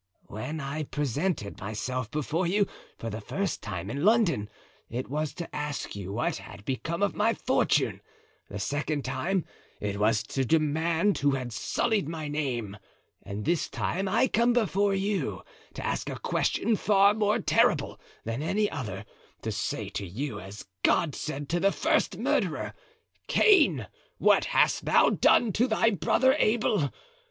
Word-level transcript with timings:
"When 0.25 0.59
I 0.59 0.81
presented 0.81 1.59
myself 1.59 2.09
before 2.09 2.47
you 2.47 2.65
for 2.97 3.11
the 3.11 3.21
first 3.21 3.61
time 3.61 3.87
in 3.91 4.03
London, 4.03 4.49
it 4.89 5.07
was 5.11 5.31
to 5.35 5.55
ask 5.55 5.95
you 5.95 6.11
what 6.13 6.37
had 6.37 6.65
become 6.65 7.03
of 7.03 7.13
my 7.13 7.35
fortune; 7.35 8.01
the 8.49 8.57
second 8.57 9.05
time 9.05 9.45
it 9.79 9.99
was 9.99 10.23
to 10.23 10.43
demand 10.43 11.19
who 11.19 11.29
had 11.35 11.53
sullied 11.53 12.09
my 12.09 12.27
name; 12.27 12.77
and 13.21 13.45
this 13.45 13.69
time 13.69 14.07
I 14.07 14.27
come 14.27 14.53
before 14.53 14.95
you 14.95 15.43
to 15.75 15.85
ask 15.85 16.09
a 16.09 16.17
question 16.17 16.75
far 16.77 17.13
more 17.13 17.37
terrible 17.37 17.99
than 18.23 18.41
any 18.41 18.71
other, 18.71 19.05
to 19.43 19.51
say 19.51 19.87
to 19.89 20.03
you 20.07 20.39
as 20.39 20.65
God 20.81 21.13
said 21.13 21.47
to 21.49 21.59
the 21.59 21.71
first 21.71 22.17
murderer: 22.17 22.73
'Cain, 23.27 23.85
what 24.17 24.45
hast 24.45 24.85
thou 24.85 25.11
done 25.11 25.53
to 25.53 25.67
thy 25.67 25.91
brother 25.91 26.35
Abel? 26.39 26.89